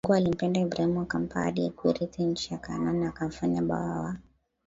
[0.03, 4.15] Mungu alimpenda Ibrahimu akampa ahadi ya kuirithi nchi ya Kaanani na akamfanya Baba wa